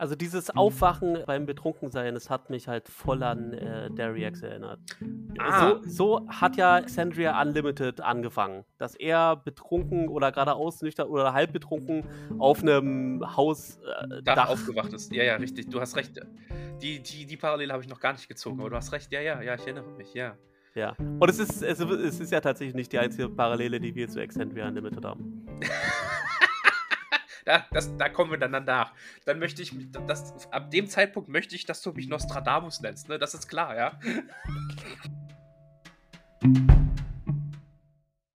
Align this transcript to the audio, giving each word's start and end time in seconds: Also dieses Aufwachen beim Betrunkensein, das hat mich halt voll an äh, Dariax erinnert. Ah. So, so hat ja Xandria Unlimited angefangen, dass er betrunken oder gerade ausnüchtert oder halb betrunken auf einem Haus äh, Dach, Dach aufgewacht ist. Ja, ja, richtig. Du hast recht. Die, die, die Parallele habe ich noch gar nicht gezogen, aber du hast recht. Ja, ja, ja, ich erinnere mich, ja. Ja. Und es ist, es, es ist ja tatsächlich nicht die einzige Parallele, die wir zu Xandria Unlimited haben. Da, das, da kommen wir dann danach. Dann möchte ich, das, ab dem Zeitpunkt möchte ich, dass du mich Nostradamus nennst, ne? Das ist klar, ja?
Also 0.00 0.14
dieses 0.14 0.50
Aufwachen 0.50 1.18
beim 1.26 1.44
Betrunkensein, 1.44 2.14
das 2.14 2.30
hat 2.30 2.50
mich 2.50 2.68
halt 2.68 2.88
voll 2.88 3.20
an 3.24 3.52
äh, 3.52 3.90
Dariax 3.90 4.42
erinnert. 4.42 4.78
Ah. 5.38 5.80
So, 5.84 6.20
so 6.20 6.28
hat 6.28 6.56
ja 6.56 6.80
Xandria 6.80 7.40
Unlimited 7.42 8.00
angefangen, 8.00 8.64
dass 8.78 8.94
er 8.94 9.34
betrunken 9.34 10.08
oder 10.08 10.30
gerade 10.30 10.54
ausnüchtert 10.54 11.08
oder 11.08 11.32
halb 11.32 11.52
betrunken 11.52 12.04
auf 12.38 12.62
einem 12.62 13.24
Haus 13.36 13.78
äh, 13.78 14.22
Dach, 14.22 14.36
Dach 14.36 14.48
aufgewacht 14.50 14.92
ist. 14.92 15.12
Ja, 15.12 15.24
ja, 15.24 15.34
richtig. 15.34 15.68
Du 15.68 15.80
hast 15.80 15.96
recht. 15.96 16.20
Die, 16.80 17.02
die, 17.02 17.26
die 17.26 17.36
Parallele 17.36 17.72
habe 17.72 17.82
ich 17.82 17.88
noch 17.88 17.98
gar 17.98 18.12
nicht 18.12 18.28
gezogen, 18.28 18.60
aber 18.60 18.70
du 18.70 18.76
hast 18.76 18.92
recht. 18.92 19.10
Ja, 19.10 19.20
ja, 19.20 19.42
ja, 19.42 19.56
ich 19.56 19.62
erinnere 19.62 19.90
mich, 19.96 20.14
ja. 20.14 20.36
Ja. 20.76 20.94
Und 20.98 21.28
es 21.28 21.40
ist, 21.40 21.60
es, 21.60 21.80
es 21.80 22.20
ist 22.20 22.30
ja 22.30 22.40
tatsächlich 22.40 22.76
nicht 22.76 22.92
die 22.92 23.00
einzige 23.00 23.28
Parallele, 23.28 23.80
die 23.80 23.96
wir 23.96 24.08
zu 24.08 24.24
Xandria 24.24 24.68
Unlimited 24.68 25.04
haben. 25.04 25.44
Da, 27.48 27.64
das, 27.70 27.96
da 27.96 28.10
kommen 28.10 28.30
wir 28.30 28.36
dann 28.36 28.52
danach. 28.52 28.92
Dann 29.24 29.38
möchte 29.38 29.62
ich, 29.62 29.72
das, 30.06 30.52
ab 30.52 30.70
dem 30.70 30.86
Zeitpunkt 30.86 31.30
möchte 31.30 31.54
ich, 31.54 31.64
dass 31.64 31.80
du 31.80 31.92
mich 31.92 32.06
Nostradamus 32.06 32.82
nennst, 32.82 33.08
ne? 33.08 33.18
Das 33.18 33.32
ist 33.32 33.48
klar, 33.48 33.74
ja? 33.74 33.98